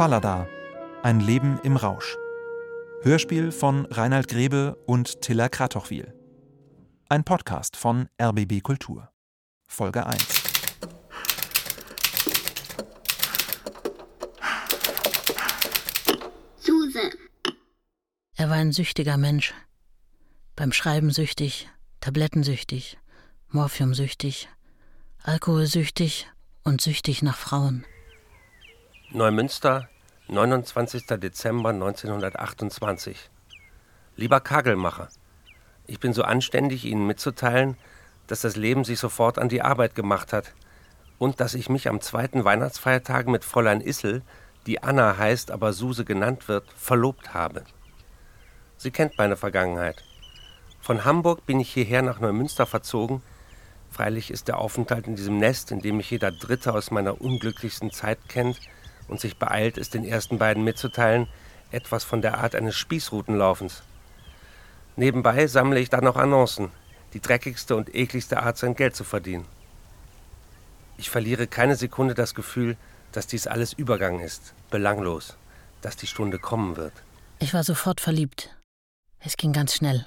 [0.00, 0.46] Fallada.
[1.02, 2.16] Ein Leben im Rausch.
[3.02, 6.14] Hörspiel von Reinhard Grebe und Tilla Kratochwil.
[7.10, 9.10] Ein Podcast von RBB Kultur.
[9.66, 10.39] Folge 1.
[18.40, 19.52] Er war ein süchtiger Mensch.
[20.56, 21.68] Beim Schreiben süchtig,
[22.00, 22.96] tablettensüchtig,
[23.50, 24.48] morphiumsüchtig,
[25.22, 26.26] alkoholsüchtig
[26.64, 27.84] und süchtig nach Frauen.
[29.10, 29.90] Neumünster,
[30.28, 31.04] 29.
[31.18, 33.28] Dezember 1928.
[34.16, 35.10] Lieber Kagelmacher,
[35.86, 37.76] ich bin so anständig, Ihnen mitzuteilen,
[38.26, 40.54] dass das Leben sich sofort an die Arbeit gemacht hat
[41.18, 44.22] und dass ich mich am zweiten Weihnachtsfeiertag mit Fräulein Issel,
[44.64, 47.64] die Anna heißt, aber Suse genannt wird, verlobt habe.
[48.82, 50.02] Sie kennt meine Vergangenheit.
[50.80, 53.20] Von Hamburg bin ich hierher nach Neumünster verzogen.
[53.90, 57.90] Freilich ist der Aufenthalt in diesem Nest, in dem mich jeder Dritte aus meiner unglücklichsten
[57.90, 58.58] Zeit kennt,
[59.06, 61.26] und sich beeilt, es den ersten beiden mitzuteilen,
[61.70, 63.82] etwas von der Art eines Spießrutenlaufens.
[64.96, 66.70] Nebenbei sammle ich dann noch Annoncen,
[67.12, 69.44] die dreckigste und ekligste Art, sein Geld zu verdienen.
[70.96, 72.78] Ich verliere keine Sekunde das Gefühl,
[73.12, 75.36] dass dies alles Übergang ist, belanglos,
[75.82, 76.94] dass die Stunde kommen wird.
[77.40, 78.56] Ich war sofort verliebt.
[79.20, 80.06] Es ging ganz schnell.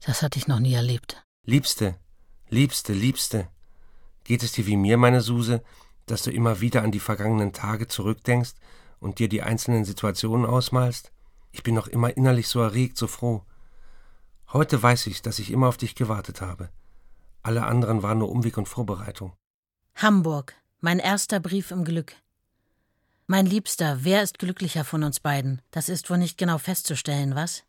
[0.00, 1.22] Das hatte ich noch nie erlebt.
[1.44, 1.96] Liebste,
[2.48, 3.48] Liebste, Liebste,
[4.24, 5.62] geht es dir wie mir, meine Suse,
[6.06, 8.54] dass du immer wieder an die vergangenen Tage zurückdenkst
[8.98, 11.12] und dir die einzelnen Situationen ausmalst?
[11.52, 13.44] Ich bin noch immer innerlich so erregt, so froh.
[14.52, 16.70] Heute weiß ich, dass ich immer auf dich gewartet habe.
[17.42, 19.34] Alle anderen waren nur Umweg und Vorbereitung.
[19.96, 22.14] Hamburg, mein erster Brief im Glück.
[23.26, 25.60] Mein Liebster, wer ist glücklicher von uns beiden?
[25.70, 27.64] Das ist wohl nicht genau festzustellen, was?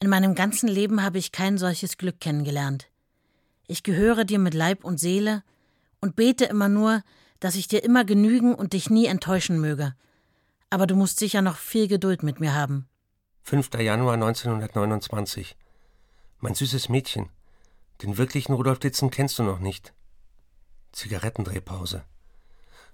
[0.00, 2.88] In meinem ganzen Leben habe ich kein solches Glück kennengelernt.
[3.66, 5.42] Ich gehöre dir mit Leib und Seele
[6.00, 7.02] und bete immer nur,
[7.40, 9.94] dass ich dir immer genügen und dich nie enttäuschen möge.
[10.70, 12.86] Aber du musst sicher noch viel Geduld mit mir haben.
[13.42, 13.70] 5.
[13.74, 15.56] Januar 1929.
[16.38, 17.30] Mein süßes Mädchen.
[18.02, 19.92] Den wirklichen Rudolf Ditzen kennst du noch nicht.
[20.92, 22.04] Zigarettendrehpause.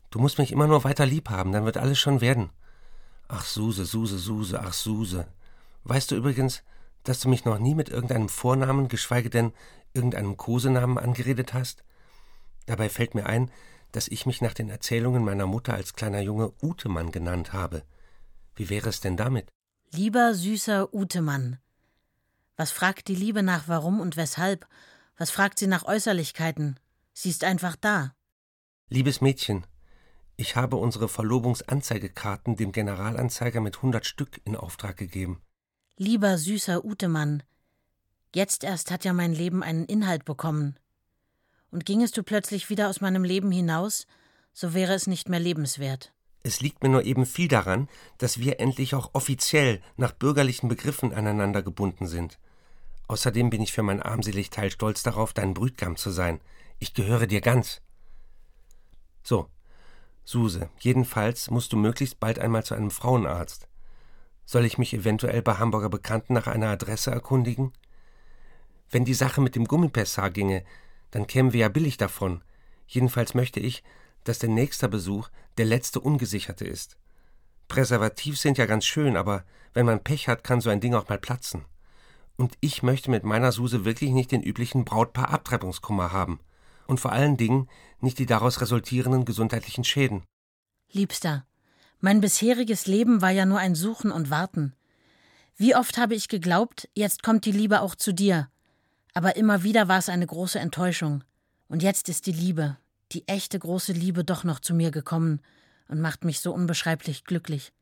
[0.08, 2.48] Du musst mich immer nur weiter lieb haben, dann wird alles schon werden.
[3.28, 5.26] Ach Suse, Suse, Suse, ach Suse.
[5.82, 6.62] Weißt du übrigens,
[7.04, 9.52] dass du mich noch nie mit irgendeinem Vornamen, geschweige denn
[9.92, 11.84] irgendeinem Kosenamen angeredet hast?
[12.66, 13.50] Dabei fällt mir ein,
[13.92, 17.84] dass ich mich nach den Erzählungen meiner Mutter als kleiner Junge Utemann genannt habe.
[18.56, 19.48] Wie wäre es denn damit?
[19.92, 21.58] Lieber süßer Utemann.
[22.56, 24.66] Was fragt die Liebe nach warum und weshalb?
[25.16, 26.80] Was fragt sie nach Äußerlichkeiten?
[27.12, 28.14] Sie ist einfach da.
[28.88, 29.66] Liebes Mädchen,
[30.36, 35.40] ich habe unsere Verlobungsanzeigekarten dem Generalanzeiger mit hundert Stück in Auftrag gegeben.
[35.96, 37.44] Lieber süßer Utemann,
[38.34, 40.76] jetzt erst hat ja mein Leben einen Inhalt bekommen
[41.70, 44.08] und gingest du plötzlich wieder aus meinem Leben hinaus,
[44.52, 46.12] so wäre es nicht mehr lebenswert.
[46.42, 47.88] Es liegt mir nur eben viel daran,
[48.18, 52.40] dass wir endlich auch offiziell nach bürgerlichen Begriffen aneinander gebunden sind.
[53.06, 56.40] Außerdem bin ich für mein armselig Teil stolz darauf, dein Brütgam zu sein.
[56.80, 57.82] Ich gehöre dir ganz.
[59.22, 59.48] So,
[60.24, 63.68] Suse, jedenfalls musst du möglichst bald einmal zu einem Frauenarzt.
[64.46, 67.72] Soll ich mich eventuell bei Hamburger Bekannten nach einer Adresse erkundigen?
[68.90, 70.64] Wenn die Sache mit dem Gummipessar ginge,
[71.10, 72.42] dann kämen wir ja billig davon.
[72.86, 73.82] Jedenfalls möchte ich,
[74.24, 75.28] dass der nächste Besuch
[75.58, 76.96] der letzte ungesicherte ist.
[77.68, 81.08] Präservativ sind ja ganz schön, aber wenn man Pech hat, kann so ein Ding auch
[81.08, 81.64] mal platzen.
[82.36, 86.40] Und ich möchte mit meiner Suse wirklich nicht den üblichen Brautpaar-Abtreibungskummer haben.
[86.86, 87.68] Und vor allen Dingen
[88.00, 90.24] nicht die daraus resultierenden gesundheitlichen Schäden.
[90.92, 91.46] Liebster,
[92.04, 94.74] mein bisheriges Leben war ja nur ein Suchen und Warten.
[95.56, 98.50] Wie oft habe ich geglaubt, jetzt kommt die Liebe auch zu dir,
[99.14, 101.24] aber immer wieder war es eine große Enttäuschung.
[101.66, 102.76] Und jetzt ist die Liebe,
[103.12, 105.40] die echte große Liebe doch noch zu mir gekommen
[105.88, 107.72] und macht mich so unbeschreiblich glücklich.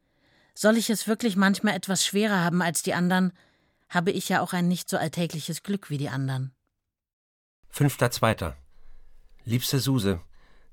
[0.55, 3.33] Soll ich es wirklich manchmal etwas schwerer haben als die anderen,
[3.89, 6.53] habe ich ja auch ein nicht so alltägliches Glück wie die anderen.
[7.71, 8.57] Fünfter Zweiter.
[9.45, 10.21] Liebste Suse,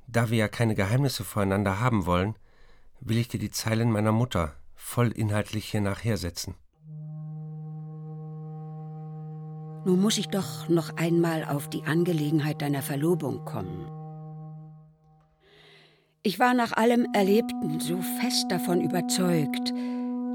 [0.05, 2.35] da wir ja keine Geheimnisse voreinander haben wollen,
[3.01, 6.55] will ich dir die Zeilen meiner Mutter voll inhaltlich hier nachhersetzen.
[9.85, 13.89] Nun muss ich doch noch einmal auf die Angelegenheit deiner Verlobung kommen.
[16.21, 19.73] Ich war nach allem Erlebten so fest davon überzeugt,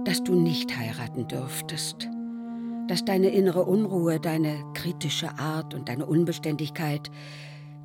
[0.05, 2.09] dass du nicht heiraten dürftest,
[2.89, 7.11] dass deine innere Unruhe, deine kritische Art und deine Unbeständigkeit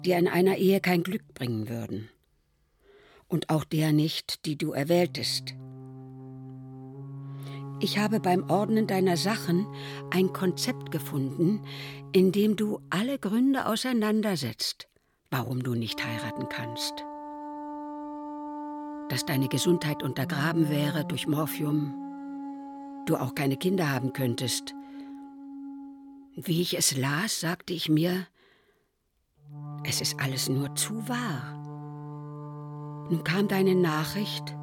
[0.06, 2.10] dir in einer Ehe kein Glück bringen würden.
[3.30, 5.56] Und auch der nicht, die du erwähltest.
[7.80, 9.66] Ich habe beim Ordnen deiner Sachen
[10.12, 11.62] ein Konzept gefunden,
[12.12, 14.90] in dem du alle Gründe auseinandersetzt,
[15.32, 17.06] warum du nicht heiraten kannst.
[19.08, 21.94] Dass deine Gesundheit untergraben wäre durch Morphium,
[23.06, 24.74] du auch keine Kinder haben könntest.
[26.36, 28.28] Wie ich es las, sagte ich mir,
[29.86, 31.59] es ist alles nur zu wahr.
[33.10, 34.56] Nun kam deine Nachricht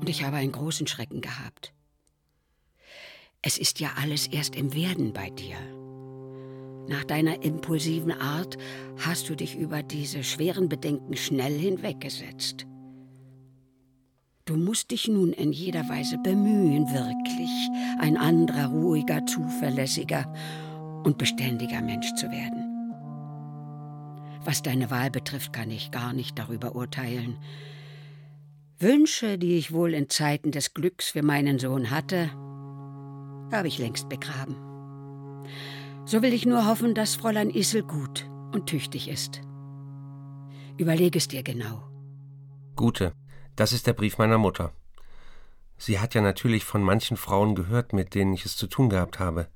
[0.00, 1.72] und ich habe einen großen Schrecken gehabt.
[3.42, 5.56] Es ist ja alles erst im Werden bei dir.
[6.88, 8.58] Nach deiner impulsiven Art
[9.04, 12.66] hast du dich über diese schweren Bedenken schnell hinweggesetzt.
[14.44, 17.50] Du musst dich nun in jeder Weise bemühen, wirklich
[18.00, 20.32] ein anderer, ruhiger, zuverlässiger
[21.04, 22.71] und beständiger Mensch zu werden.
[24.44, 27.38] Was deine Wahl betrifft, kann ich gar nicht darüber urteilen.
[28.78, 32.30] Wünsche, die ich wohl in Zeiten des Glücks für meinen Sohn hatte,
[33.52, 34.56] habe ich längst begraben.
[36.04, 39.40] So will ich nur hoffen, dass Fräulein Issel gut und tüchtig ist.
[40.76, 41.84] Überlege es dir genau.
[42.74, 43.12] Gute,
[43.54, 44.72] das ist der Brief meiner Mutter.
[45.78, 49.18] Sie hat ja natürlich von manchen Frauen gehört, mit denen ich es zu tun gehabt
[49.18, 49.48] habe.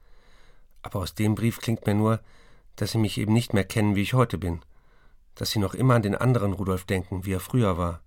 [0.82, 2.20] Aber aus dem Brief klingt mir nur,
[2.76, 4.60] dass sie mich eben nicht mehr kennen, wie ich heute bin.
[5.36, 8.02] Dass sie noch immer an den anderen Rudolf denken, wie er früher war.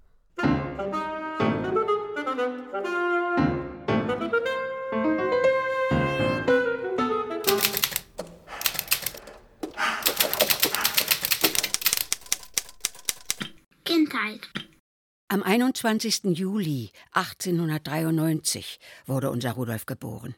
[15.31, 16.23] Am 21.
[16.39, 20.33] Juli 1893 wurde unser Rudolf geboren.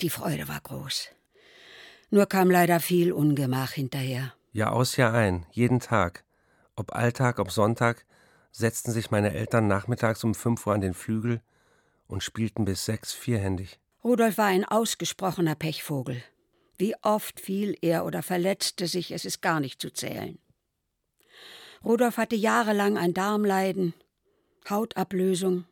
[0.00, 1.08] Die Freude war groß.
[2.10, 4.35] Nur kam leider viel Ungemach hinterher.
[4.56, 6.24] Jahr aus, Jahr ein, jeden Tag.
[6.76, 8.06] Ob Alltag, ob Sonntag,
[8.52, 11.42] setzten sich meine Eltern nachmittags um fünf Uhr an den Flügel
[12.08, 13.78] und spielten bis sechs vierhändig.
[14.02, 16.22] Rudolf war ein ausgesprochener Pechvogel.
[16.78, 20.38] Wie oft fiel er oder verletzte sich, es ist gar nicht zu zählen.
[21.84, 23.92] Rudolf hatte jahrelang ein Darmleiden,
[24.70, 25.66] Hautablösung.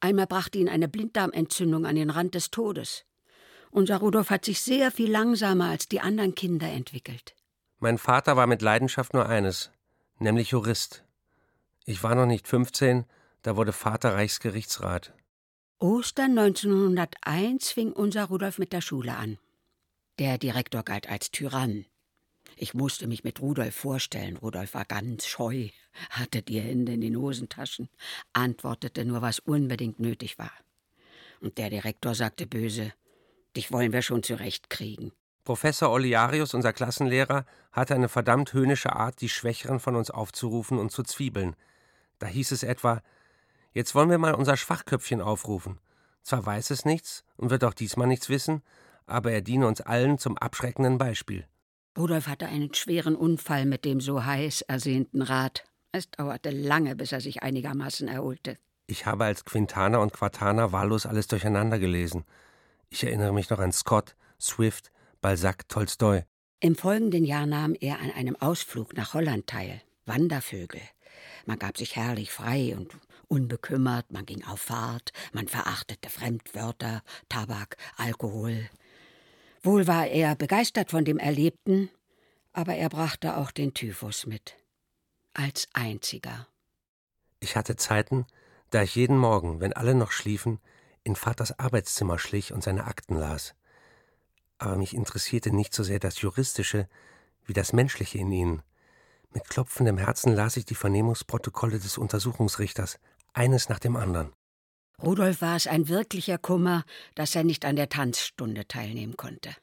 [0.00, 3.04] Einmal brachte ihn eine Blinddarmentzündung an den Rand des Todes.
[3.70, 7.36] Unser Rudolf hat sich sehr viel langsamer als die anderen Kinder entwickelt.
[7.82, 9.70] Mein Vater war mit Leidenschaft nur eines,
[10.18, 11.02] nämlich Jurist.
[11.86, 13.06] Ich war noch nicht 15,
[13.40, 15.14] da wurde Vater Reichsgerichtsrat.
[15.78, 19.38] Ostern 1901 fing unser Rudolf mit der Schule an.
[20.18, 21.86] Der Direktor galt als Tyrann.
[22.56, 24.36] Ich musste mich mit Rudolf vorstellen.
[24.36, 25.70] Rudolf war ganz scheu,
[26.10, 27.88] hatte die Hände in den Hosentaschen,
[28.34, 30.52] antwortete nur, was unbedingt nötig war.
[31.40, 32.92] Und der Direktor sagte böse:
[33.56, 35.12] Dich wollen wir schon zurechtkriegen.
[35.44, 40.92] Professor Oliarius, unser Klassenlehrer, hatte eine verdammt höhnische Art, die Schwächeren von uns aufzurufen und
[40.92, 41.56] zu zwiebeln.
[42.18, 43.02] Da hieß es etwa:
[43.72, 45.78] Jetzt wollen wir mal unser Schwachköpfchen aufrufen.
[46.22, 48.62] Zwar weiß es nichts und wird auch diesmal nichts wissen,
[49.06, 51.46] aber er diene uns allen zum abschreckenden Beispiel.
[51.98, 55.64] Rudolf hatte einen schweren Unfall mit dem so heiß ersehnten Rad.
[55.92, 58.58] Es dauerte lange, bis er sich einigermaßen erholte.
[58.86, 62.24] Ich habe als Quintaner und Quartaner wahllos alles durcheinander gelesen.
[62.90, 66.24] Ich erinnere mich noch an Scott, Swift, Balzac, Tolstoi.
[66.60, 69.82] Im folgenden Jahr nahm er an einem Ausflug nach Holland teil.
[70.06, 70.80] Wandervögel.
[71.44, 72.96] Man gab sich herrlich frei und
[73.28, 78.68] unbekümmert, man ging auf Fahrt, man verachtete Fremdwörter, Tabak, Alkohol.
[79.62, 81.90] Wohl war er begeistert von dem Erlebten,
[82.52, 84.56] aber er brachte auch den Typhus mit.
[85.34, 86.48] Als einziger.
[87.40, 88.26] Ich hatte Zeiten,
[88.70, 90.60] da ich jeden Morgen, wenn alle noch schliefen,
[91.04, 93.54] in Vaters Arbeitszimmer schlich und seine Akten las.
[94.60, 96.86] Aber mich interessierte nicht so sehr das Juristische
[97.46, 98.62] wie das Menschliche in ihnen.
[99.32, 102.98] Mit klopfendem Herzen las ich die Vernehmungsprotokolle des Untersuchungsrichters,
[103.32, 104.32] eines nach dem anderen.
[105.02, 109.56] Rudolf war es ein wirklicher Kummer, dass er nicht an der Tanzstunde teilnehmen konnte.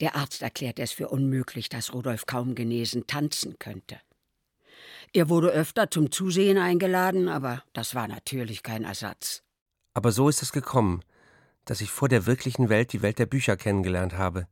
[0.00, 4.00] Der Arzt erklärte es für unmöglich, dass Rudolf kaum genesen tanzen könnte.
[5.12, 9.44] Er wurde öfter zum Zusehen eingeladen, aber das war natürlich kein Ersatz.
[9.94, 11.02] Aber so ist es gekommen,
[11.66, 14.46] dass ich vor der wirklichen Welt die Welt der Bücher kennengelernt habe.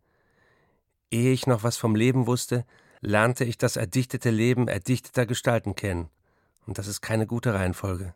[1.10, 2.66] Ehe ich noch was vom Leben wusste,
[3.00, 6.08] lernte ich das erdichtete Leben erdichteter Gestalten kennen.
[6.66, 8.14] Und das ist keine gute Reihenfolge.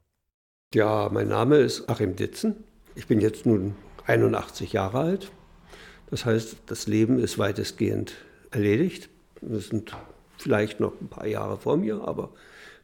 [0.75, 2.57] Ja, mein Name ist Achim Ditzen.
[2.95, 3.75] Ich bin jetzt nun
[4.07, 5.31] 81 Jahre alt.
[6.11, 8.15] Das heißt, das Leben ist weitestgehend
[8.51, 9.09] erledigt.
[9.43, 9.95] Es sind
[10.39, 12.31] vielleicht noch ein paar Jahre vor mir, aber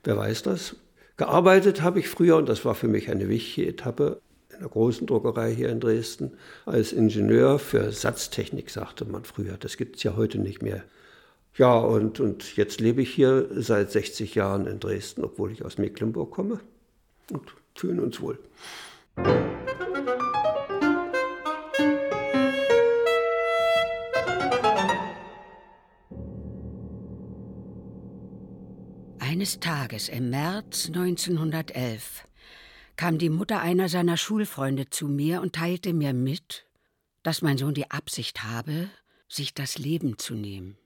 [0.05, 0.77] wer weiß das.
[1.17, 4.21] Gearbeitet habe ich früher, und das war für mich eine wichtige Etappe,
[4.59, 6.33] einer großen Druckerei hier in Dresden,
[6.67, 9.57] als Ingenieur für Satztechnik, sagte man früher.
[9.59, 10.85] Das gibt es ja heute nicht mehr.
[11.57, 15.79] Ja, und, und jetzt lebe ich hier seit 60 Jahren in Dresden, obwohl ich aus
[15.79, 16.61] Mecklenburg komme
[17.31, 18.39] und fühlen uns wohl.
[29.21, 32.25] Eines Tages im März 1911
[32.97, 36.67] kam die Mutter einer seiner Schulfreunde zu mir und teilte mir mit,
[37.23, 38.91] dass mein Sohn die Absicht habe,
[39.29, 40.77] sich das Leben zu nehmen.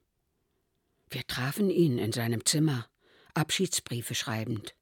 [1.10, 2.86] Wir trafen ihn in seinem Zimmer,
[3.34, 4.74] Abschiedsbriefe schreibend.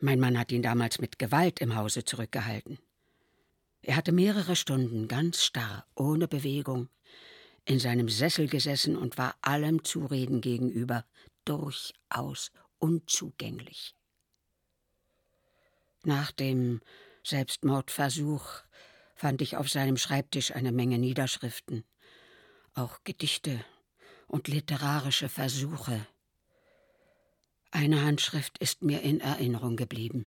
[0.00, 2.78] Mein Mann hat ihn damals mit Gewalt im Hause zurückgehalten.
[3.82, 6.88] Er hatte mehrere Stunden ganz starr, ohne Bewegung,
[7.64, 11.04] in seinem Sessel gesessen und war allem Zureden gegenüber
[11.44, 13.94] durchaus unzugänglich.
[16.04, 16.80] Nach dem
[17.24, 18.62] Selbstmordversuch
[19.14, 21.84] fand ich auf seinem Schreibtisch eine Menge Niederschriften,
[22.74, 23.64] auch Gedichte
[24.26, 26.06] und literarische Versuche.
[27.70, 30.24] Eine Handschrift ist mir in Erinnerung geblieben.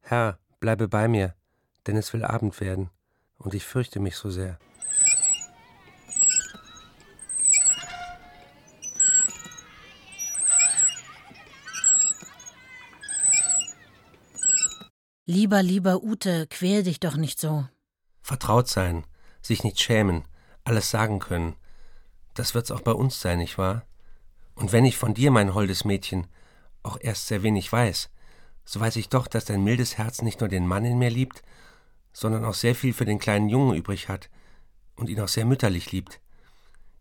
[0.00, 1.34] Herr, bleibe bei mir,
[1.86, 2.90] denn es will Abend werden,
[3.36, 4.58] und ich fürchte mich so sehr.
[15.30, 17.68] Lieber, lieber Ute, quäl dich doch nicht so.
[18.22, 19.04] Vertraut sein,
[19.42, 20.24] sich nicht schämen,
[20.64, 21.54] alles sagen können.
[22.32, 23.84] Das wird's auch bei uns sein, nicht wahr?
[24.54, 26.28] Und wenn ich von dir, mein holdes Mädchen,
[26.82, 28.08] auch erst sehr wenig weiß,
[28.64, 31.42] so weiß ich doch, dass dein mildes Herz nicht nur den Mann in mir liebt,
[32.14, 34.30] sondern auch sehr viel für den kleinen Jungen übrig hat
[34.96, 36.20] und ihn auch sehr mütterlich liebt.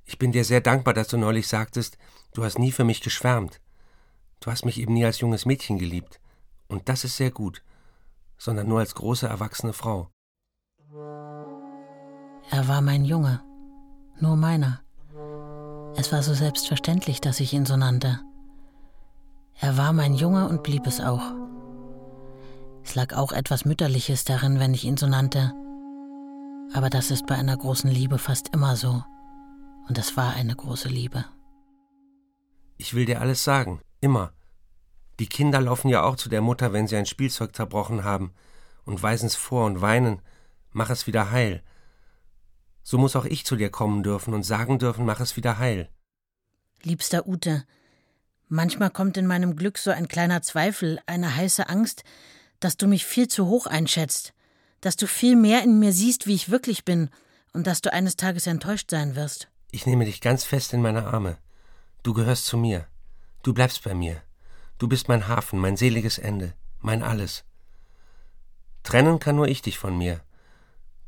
[0.04, 1.98] Ich bin dir sehr dankbar, dass du neulich sagtest,
[2.34, 3.62] du hast nie für mich geschwärmt.
[4.42, 6.20] Du hast mich eben nie als junges Mädchen geliebt.
[6.68, 7.64] Und das ist sehr gut,
[8.38, 10.10] sondern nur als große erwachsene Frau.
[12.50, 13.42] Er war mein Junge,
[14.20, 14.82] nur meiner.
[15.96, 18.20] Es war so selbstverständlich, dass ich ihn so nannte.
[19.60, 21.34] Er war mein Junge und blieb es auch.
[22.84, 25.54] Es lag auch etwas Mütterliches darin, wenn ich ihn so nannte.
[26.74, 29.04] Aber das ist bei einer großen Liebe fast immer so.
[29.90, 31.26] Und es war eine große Liebe.
[32.78, 34.32] Ich will dir alles sagen, immer.
[35.20, 38.34] Die Kinder laufen ja auch zu der Mutter, wenn sie ein Spielzeug zerbrochen haben,
[38.86, 40.22] und weisen es vor und weinen,
[40.72, 41.62] mach es wieder heil.
[42.84, 45.90] So muss auch ich zu dir kommen dürfen und sagen dürfen, mach es wieder heil.
[46.84, 47.66] Liebster Ute,
[48.50, 52.04] Manchmal kommt in meinem Glück so ein kleiner Zweifel, eine heiße Angst,
[52.62, 54.34] dass du mich viel zu hoch einschätzt,
[54.80, 57.10] dass du viel mehr in mir siehst, wie ich wirklich bin,
[57.52, 59.50] und dass du eines Tages enttäuscht sein wirst.
[59.72, 61.38] Ich nehme dich ganz fest in meine Arme.
[62.04, 62.88] Du gehörst zu mir.
[63.44, 64.22] Du bleibst bei mir.
[64.78, 67.44] Du bist mein Hafen, mein seliges Ende, mein Alles.
[68.84, 70.22] Trennen kann nur ich dich von mir.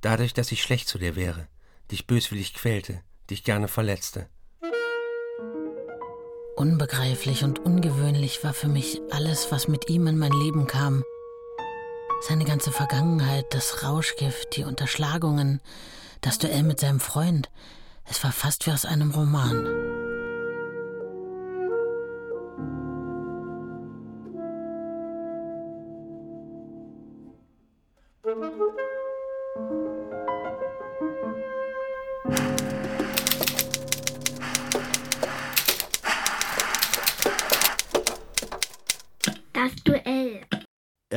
[0.02, 1.48] Dadurch, dass ich schlecht zu dir wäre,
[1.92, 4.28] dich böswillig quälte, dich gerne verletzte.
[6.56, 11.04] Unbegreiflich und ungewöhnlich war für mich alles, was mit ihm in mein Leben kam.
[12.22, 15.62] Seine ganze Vergangenheit, das Rauschgift, die Unterschlagungen,
[16.22, 17.50] das Duell mit seinem Freund.
[18.04, 19.89] Es war fast wie aus einem Roman.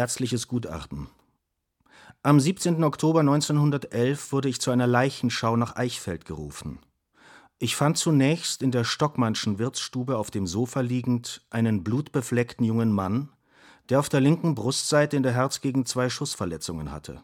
[0.02, 1.06] Ärztliches Gutachten.
[2.24, 2.82] Am 17.
[2.82, 6.80] Oktober 1911 wurde ich zu einer Leichenschau nach Eichfeld gerufen.
[7.60, 13.28] Ich fand zunächst in der Stockmannschen Wirtsstube auf dem Sofa liegend einen blutbefleckten jungen Mann,
[13.90, 17.22] der auf der linken Brustseite in der Herzgegend zwei Schussverletzungen hatte.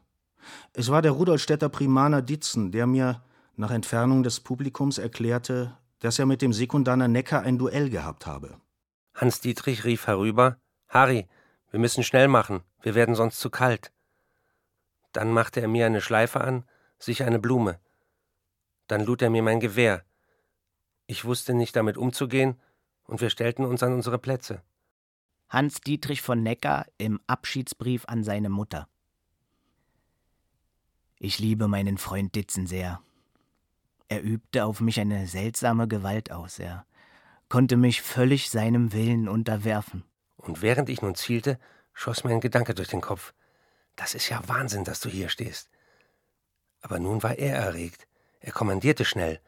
[0.73, 3.25] Es war der Rudolstädter Primaner Ditzen, der mir
[3.56, 8.61] nach Entfernung des Publikums erklärte, dass er mit dem Sekundaner Necker ein Duell gehabt habe.
[9.16, 10.58] Hans Dietrich rief herüber:
[10.88, 11.26] Harry,
[11.70, 13.92] wir müssen schnell machen, wir werden sonst zu kalt.
[15.12, 16.64] Dann machte er mir eine Schleife an,
[16.99, 17.78] sich eine Blume.
[18.87, 20.04] Dann lud er mir mein Gewehr.
[21.06, 22.61] Ich wusste nicht damit umzugehen,
[23.04, 24.62] und wir stellten uns an unsere Plätze.
[25.49, 28.87] Hans Dietrich von Necker im Abschiedsbrief an seine Mutter.
[31.18, 33.00] Ich liebe meinen Freund Ditzen sehr.
[34.08, 36.58] Er übte auf mich eine seltsame Gewalt aus.
[36.58, 36.87] Er
[37.49, 40.04] konnte mich völlig seinem Willen unterwerfen.
[40.37, 41.58] Und während ich nun zielte,
[41.99, 43.35] schoss mir ein Gedanke durch den Kopf.
[43.97, 45.69] Das ist ja Wahnsinn, dass du hier stehst.
[46.81, 48.07] Aber nun war er erregt.
[48.38, 49.40] Er kommandierte schnell.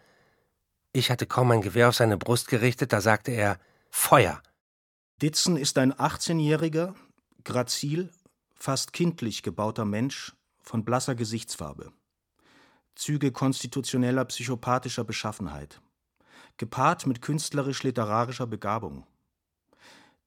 [0.92, 4.42] Ich hatte kaum mein Gewehr auf seine Brust gerichtet, da sagte er Feuer.
[5.22, 6.96] Ditzen ist ein 18-jähriger,
[7.44, 8.10] grazil,
[8.56, 11.92] fast kindlich gebauter Mensch von blasser Gesichtsfarbe.
[12.96, 15.80] Züge konstitutioneller psychopathischer Beschaffenheit.
[16.56, 19.06] gepaart mit künstlerisch-literarischer Begabung.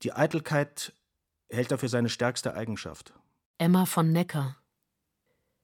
[0.02, 0.92] Die Eitelkeit
[1.54, 3.14] hält er für seine stärkste Eigenschaft.
[3.58, 4.56] Emma von Neckar.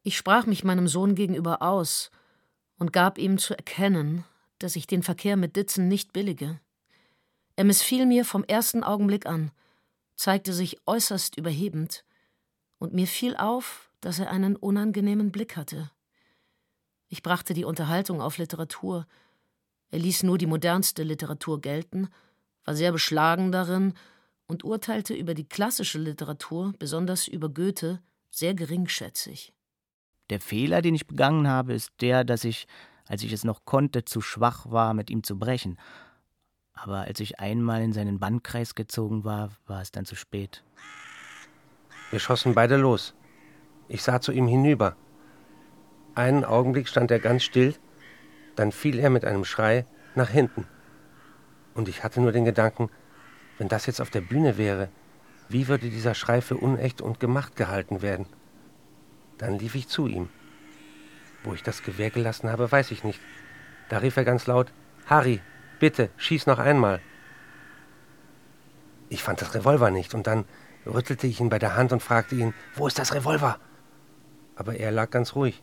[0.02, 2.10] Ich sprach mich meinem Sohn gegenüber aus
[2.78, 4.24] und gab ihm zu erkennen,
[4.58, 6.60] dass ich den Verkehr mit Ditzen nicht billige.
[7.56, 9.50] Er missfiel mir vom ersten Augenblick an,
[10.16, 12.04] zeigte sich äußerst überhebend,
[12.78, 15.90] und mir fiel auf, dass er einen unangenehmen Blick hatte.
[17.08, 19.06] Ich brachte die Unterhaltung auf Literatur.
[19.90, 22.08] Er ließ nur die modernste Literatur gelten,
[22.64, 23.94] war sehr beschlagen darin
[24.50, 29.54] und urteilte über die klassische Literatur, besonders über Goethe, sehr geringschätzig.
[30.28, 32.66] Der Fehler, den ich begangen habe, ist der, dass ich,
[33.06, 35.78] als ich es noch konnte, zu schwach war, mit ihm zu brechen.
[36.72, 40.64] Aber als ich einmal in seinen Bannkreis gezogen war, war es dann zu spät.
[42.10, 43.14] Wir schossen beide los.
[43.88, 44.96] Ich sah zu ihm hinüber.
[46.14, 47.74] Einen Augenblick stand er ganz still,
[48.56, 50.66] dann fiel er mit einem Schrei nach hinten.
[51.74, 52.90] Und ich hatte nur den Gedanken,
[53.60, 54.88] wenn das jetzt auf der Bühne wäre,
[55.50, 58.24] wie würde dieser Schrei für unecht und gemacht gehalten werden?
[59.36, 60.30] Dann lief ich zu ihm.
[61.44, 63.20] Wo ich das Gewehr gelassen habe, weiß ich nicht.
[63.90, 64.72] Da rief er ganz laut:
[65.04, 65.42] Harry,
[65.78, 67.02] bitte, schieß noch einmal.
[69.10, 70.46] Ich fand das Revolver nicht und dann
[70.86, 73.58] rüttelte ich ihn bei der Hand und fragte ihn: Wo ist das Revolver?
[74.56, 75.62] Aber er lag ganz ruhig.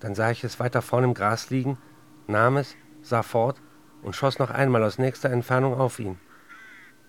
[0.00, 1.78] Dann sah ich es weiter vorn im Gras liegen,
[2.26, 3.62] nahm es, sah fort
[4.02, 6.18] und schoss noch einmal aus nächster Entfernung auf ihn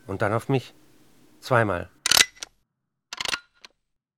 [0.09, 0.73] und dann auf mich.
[1.39, 1.89] Zweimal.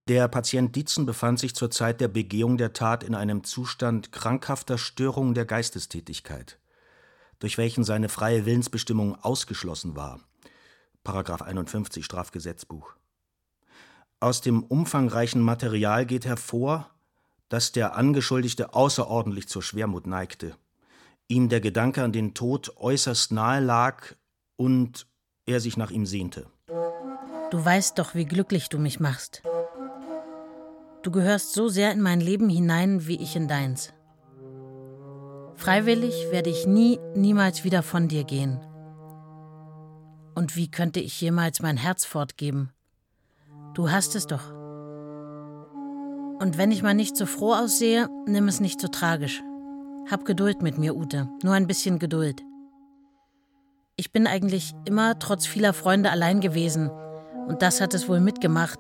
[0.08, 4.78] Der Patient Dietzen befand sich zur Zeit der Begehung der Tat in einem Zustand krankhafter
[4.78, 6.60] Störung der Geistestätigkeit,
[7.40, 10.20] durch welchen seine freie Willensbestimmung ausgeschlossen war.
[11.04, 12.94] Paragraph 51 Strafgesetzbuch.
[14.20, 16.90] Aus dem umfangreichen Material geht hervor,
[17.50, 20.56] dass der Angeschuldigte außerordentlich zur Schwermut neigte,
[21.28, 24.16] ihm der Gedanke an den Tod äußerst nahe lag
[24.58, 25.08] und
[25.46, 26.48] er sich nach ihm sehnte.
[27.52, 29.44] Du weißt doch, wie glücklich du mich machst.
[31.04, 33.94] Du gehörst so sehr in mein Leben hinein, wie ich in deins.
[35.56, 38.60] Freiwillig werde ich nie, niemals wieder von dir gehen.
[40.34, 42.72] Und wie könnte ich jemals mein Herz fortgeben?
[43.74, 44.52] Du hast es doch.
[46.40, 49.42] Und wenn ich mal nicht so froh aussehe, nimm es nicht so tragisch.
[50.10, 52.42] Hab Geduld mit mir, Ute, nur ein bisschen Geduld.
[54.02, 56.90] Ich bin eigentlich immer trotz vieler Freunde allein gewesen.
[57.48, 58.80] Und das hat es wohl mitgemacht,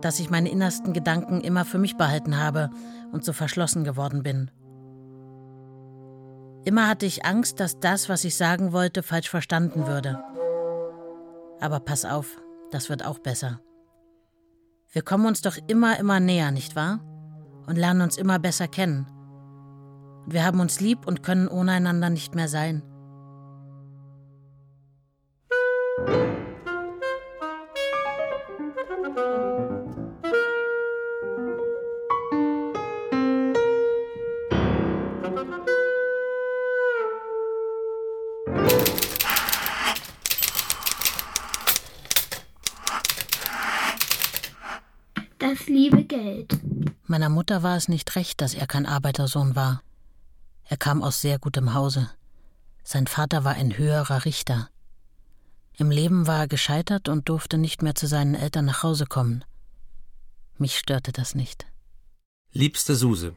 [0.00, 2.70] dass ich meine innersten Gedanken immer für mich behalten habe
[3.10, 4.48] und so verschlossen geworden bin.
[6.64, 10.22] Immer hatte ich Angst, dass das, was ich sagen wollte, falsch verstanden würde.
[11.60, 13.58] Aber pass auf, das wird auch besser.
[14.92, 17.00] Wir kommen uns doch immer, immer näher, nicht wahr?
[17.66, 19.08] Und lernen uns immer besser kennen.
[20.28, 22.84] Wir haben uns lieb und können ohne einander nicht mehr sein.
[45.60, 46.58] Das liebe Geld.
[47.04, 49.82] Meiner Mutter war es nicht recht, dass er kein Arbeitersohn war.
[50.64, 52.08] Er kam aus sehr gutem Hause.
[52.82, 54.70] Sein Vater war ein höherer Richter.
[55.76, 59.44] Im Leben war er gescheitert und durfte nicht mehr zu seinen Eltern nach Hause kommen.
[60.56, 61.66] Mich störte das nicht.
[62.52, 63.36] Liebste Suse,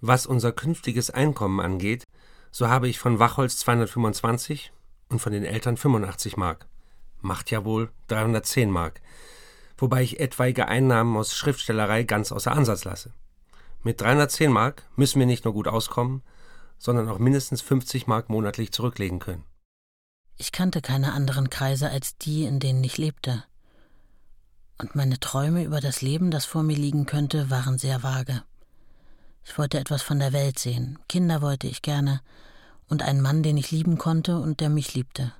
[0.00, 2.04] was unser künftiges Einkommen angeht,
[2.50, 4.72] so habe ich von Wachholz 225
[5.10, 6.66] und von den Eltern 85 Mark.
[7.20, 9.02] Macht ja wohl 310 Mark.
[9.78, 13.12] Wobei ich etwaige Einnahmen aus Schriftstellerei ganz außer Ansatz lasse.
[13.82, 16.22] Mit 310 Mark müssen wir nicht nur gut auskommen,
[16.78, 19.44] sondern auch mindestens 50 Mark monatlich zurücklegen können.
[20.36, 23.44] Ich kannte keine anderen Kreise als die, in denen ich lebte.
[24.78, 28.42] Und meine Träume über das Leben, das vor mir liegen könnte, waren sehr vage.
[29.44, 32.20] Ich wollte etwas von der Welt sehen, Kinder wollte ich gerne,
[32.88, 35.32] und einen Mann, den ich lieben konnte und der mich liebte.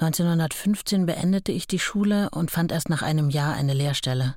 [0.00, 4.34] 1915 beendete ich die Schule und fand erst nach einem Jahr eine Lehrstelle.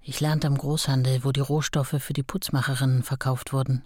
[0.00, 3.84] Ich lernte im Großhandel, wo die Rohstoffe für die Putzmacherinnen verkauft wurden.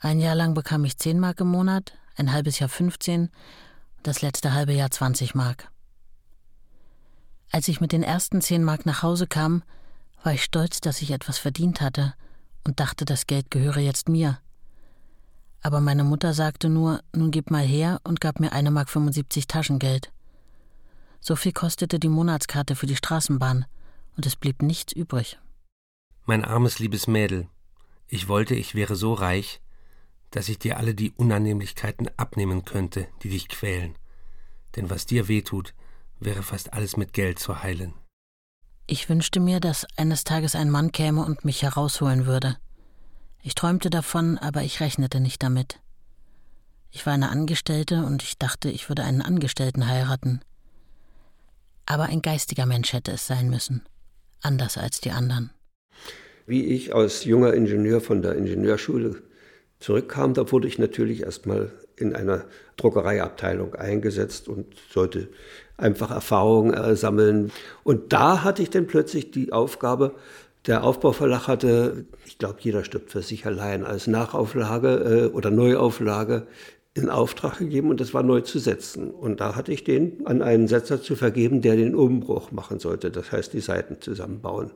[0.00, 3.28] Ein Jahr lang bekam ich 10 Mark im Monat, ein halbes Jahr 15,
[4.02, 5.70] das letzte halbe Jahr 20 Mark.
[7.50, 9.62] Als ich mit den ersten 10 Mark nach Hause kam,
[10.22, 12.14] war ich stolz, dass ich etwas verdient hatte
[12.66, 14.38] und dachte, das Geld gehöre jetzt mir.
[15.64, 19.46] Aber meine Mutter sagte nur, nun gib mal her und gab mir eine Mark 75
[19.46, 20.12] Taschengeld.
[21.20, 23.64] So viel kostete die Monatskarte für die Straßenbahn
[24.14, 25.38] und es blieb nichts übrig.
[26.26, 27.48] Mein armes liebes Mädel,
[28.08, 29.62] ich wollte, ich wäre so reich,
[30.30, 33.96] dass ich dir alle die Unannehmlichkeiten abnehmen könnte, die dich quälen.
[34.76, 35.72] Denn was dir wehtut,
[36.20, 37.94] wäre fast alles mit Geld zu heilen.
[38.86, 42.58] Ich wünschte mir, dass eines Tages ein Mann käme und mich herausholen würde.
[43.46, 45.78] Ich träumte davon, aber ich rechnete nicht damit.
[46.90, 50.40] Ich war eine Angestellte und ich dachte, ich würde einen Angestellten heiraten.
[51.84, 53.82] Aber ein geistiger Mensch hätte es sein müssen,
[54.40, 55.50] anders als die anderen.
[56.46, 59.22] Wie ich als junger Ingenieur von der Ingenieurschule
[59.78, 62.46] zurückkam, da wurde ich natürlich erstmal in einer
[62.78, 65.28] Druckereiabteilung eingesetzt und sollte
[65.76, 67.52] einfach Erfahrungen sammeln.
[67.82, 70.14] Und da hatte ich dann plötzlich die Aufgabe,
[70.66, 76.46] der Aufbauverlag hatte, ich glaube, jeder stirbt für sich allein, als Nachauflage äh, oder Neuauflage
[76.94, 79.10] in Auftrag gegeben und das war neu zu setzen.
[79.10, 83.10] Und da hatte ich den an einen Setzer zu vergeben, der den Umbruch machen sollte,
[83.10, 84.70] das heißt die Seiten zusammenbauen.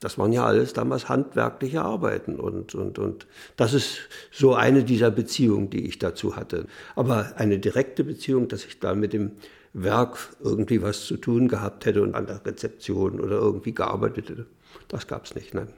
[0.00, 4.00] Das waren ja alles damals handwerkliche Arbeiten und, und, und das ist
[4.32, 6.66] so eine dieser Beziehungen, die ich dazu hatte.
[6.96, 9.30] Aber eine direkte Beziehung, dass ich da mit dem
[9.72, 14.46] Werk irgendwie was zu tun gehabt hätte und an der Rezeption oder irgendwie gearbeitet hätte,
[14.92, 15.72] das gab es nicht, nein.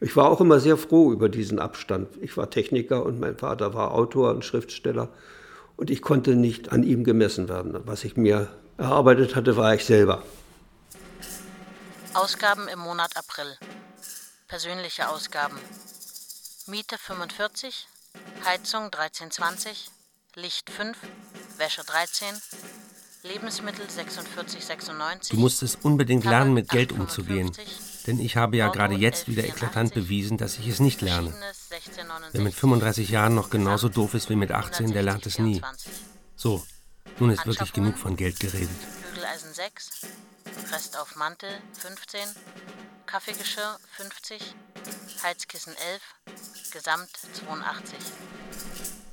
[0.00, 2.08] Ich war auch immer sehr froh über diesen Abstand.
[2.22, 5.10] Ich war Techniker und mein Vater war Autor und Schriftsteller.
[5.76, 7.76] Und ich konnte nicht an ihm gemessen werden.
[7.84, 8.48] Was ich mir
[8.78, 10.22] erarbeitet hatte, war ich selber.
[12.14, 13.46] Ausgaben im Monat April.
[14.48, 15.56] Persönliche Ausgaben.
[16.66, 17.86] Miete 45,
[18.44, 19.90] Heizung 13,20,
[20.36, 20.96] Licht 5,
[21.58, 22.28] Wäsche 13,
[23.22, 25.30] Lebensmittel 46,96.
[25.30, 27.52] Du musstest unbedingt lernen, mit Geld umzugehen.
[28.06, 31.34] Denn ich habe ja gerade jetzt wieder eklatant bewiesen, dass ich es nicht lerne.
[32.32, 35.60] Wer mit 35 Jahren noch genauso doof ist wie mit 18, der lernt es nie.
[36.36, 36.64] So,
[37.18, 38.70] nun ist wirklich genug von Geld geredet.
[39.12, 40.06] Bügeleisen 6,
[40.72, 42.20] Rest auf Mantel 15,
[43.06, 44.54] Kaffeegeschirr 50,
[45.22, 46.02] Heizkissen 11,
[46.72, 47.10] Gesamt
[47.46, 47.98] 82.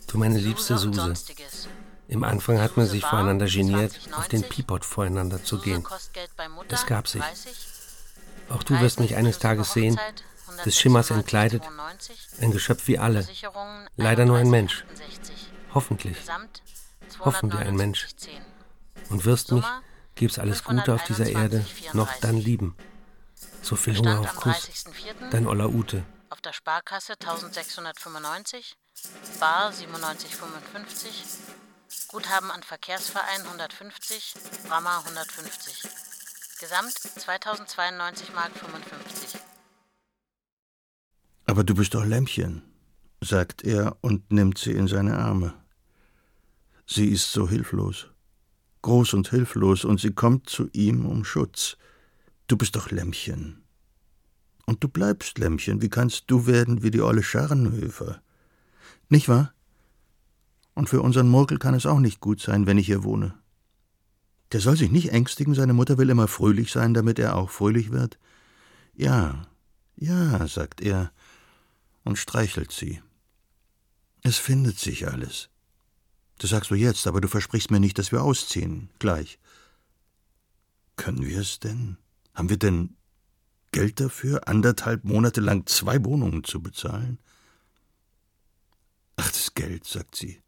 [0.07, 1.13] Du meine liebste Suse.
[2.07, 5.85] Im Anfang hat man sich voreinander geniert, auf den Peapod voreinander zu gehen.
[6.69, 7.21] Es gab sich.
[8.49, 9.99] Auch du wirst mich eines Tages sehen,
[10.65, 11.63] des Schimmers entkleidet,
[12.41, 13.27] ein Geschöpf wie alle,
[13.95, 14.85] leider nur ein Mensch.
[15.73, 16.17] Hoffentlich.
[17.19, 18.07] Hoffen wir ein Mensch.
[19.09, 19.65] Und wirst mich,
[20.15, 22.75] gib's alles Gute auf dieser Erde, noch dann lieben.
[23.61, 24.85] So viel Hunger auf Kuss.
[25.31, 26.03] Dein Oller Ute.
[26.29, 28.75] Auf der Sparkasse 1695,
[29.39, 31.23] Bar 9755,
[32.07, 34.33] Guthaben an Verkehrsverein 150,
[34.67, 35.83] Brammer 150.
[36.59, 39.39] Gesamt 2092 Mark 55.
[41.45, 42.63] Aber du bist doch Lämpchen,
[43.21, 45.53] sagt er und nimmt sie in seine Arme.
[46.87, 48.07] Sie ist so hilflos,
[48.81, 51.77] groß und hilflos, und sie kommt zu ihm um Schutz.
[52.47, 53.61] Du bist doch Lämmchen.
[54.65, 55.83] Und du bleibst Lämmchen.
[55.83, 58.19] Wie kannst du werden wie die olle Scharrenhöfer?
[59.09, 59.53] Nicht wahr?
[60.73, 63.35] Und für unseren Murkel kann es auch nicht gut sein, wenn ich hier wohne.
[64.51, 67.91] Der soll sich nicht ängstigen, seine Mutter will immer fröhlich sein, damit er auch fröhlich
[67.91, 68.17] wird.
[68.93, 69.47] Ja,
[69.95, 71.11] ja, sagt er
[72.03, 73.01] und streichelt sie.
[74.23, 75.49] Es findet sich alles.
[76.37, 79.39] Das sagst du jetzt, aber du versprichst mir nicht, dass wir ausziehen, gleich.
[80.95, 81.97] Können wir es denn?
[82.33, 82.95] Haben wir denn
[83.71, 87.19] Geld dafür, anderthalb Monate lang zwei Wohnungen zu bezahlen?
[89.15, 90.41] Ach, das Geld, sagt sie.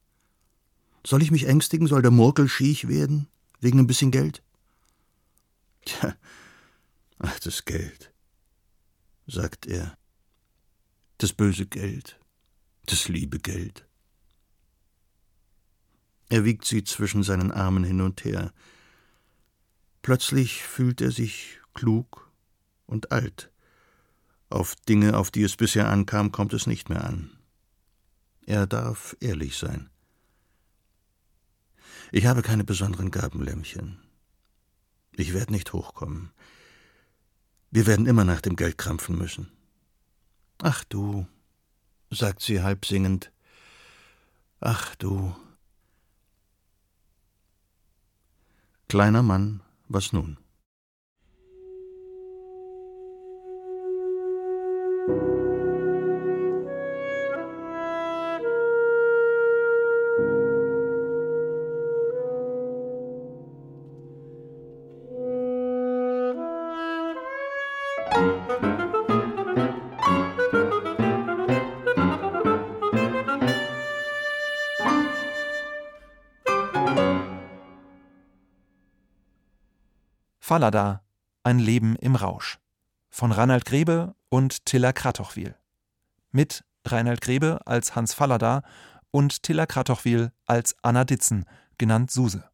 [1.06, 1.88] Soll ich mich ängstigen?
[1.88, 3.28] Soll der Murkel schiech werden?
[3.60, 4.42] Wegen ein bisschen Geld?
[5.86, 6.16] Tja,
[7.20, 8.12] ach, das Geld,
[9.28, 9.98] sagt er.
[11.18, 12.18] Das böse Geld,
[12.86, 13.86] das liebe Geld.
[16.30, 18.54] Er wiegt sie zwischen seinen Armen hin und her.
[20.02, 22.32] Plötzlich fühlt er sich klug
[22.86, 23.52] und alt.
[24.50, 27.32] Auf Dinge, auf die es bisher ankam, kommt es nicht mehr an.
[28.46, 29.90] Er darf ehrlich sein.
[32.12, 34.00] Ich habe keine besonderen Gaben, Lämmchen.
[35.16, 36.32] Ich werde nicht hochkommen.
[37.72, 39.52] Wir werden immer nach dem Geld krampfen müssen.
[40.62, 41.28] Ach du,
[42.10, 43.32] sagt sie halb singend.
[44.60, 45.36] Ach du.
[48.88, 50.38] Kleiner Mann, was nun?
[80.50, 81.04] Fallada,
[81.44, 82.58] ein Leben im Rausch
[83.12, 85.56] von Reinhard Grebe und Tilla Kratochwil.
[86.32, 88.64] Mit Reinhard Grebe als Hans Fallada
[89.12, 91.46] und Tilla Kratochwil als Anna Ditzen,
[91.78, 92.50] genannt Suse.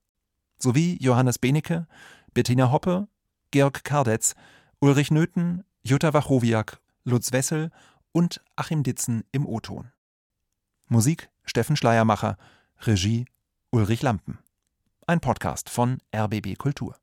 [0.58, 1.88] Sowie Johannes Benecke,
[2.34, 3.08] Bettina Hoppe,
[3.52, 4.36] Georg Kardetz,
[4.80, 7.72] Ulrich Nöthen, Jutta Wachowiak, Lutz Wessel
[8.12, 9.94] und Achim Ditzen im O-Ton.
[10.90, 12.36] Musik Steffen Schleiermacher,
[12.82, 13.24] Regie
[13.70, 14.40] Ulrich Lampen.
[15.08, 16.98] Ein Podcast von RBB Kultur.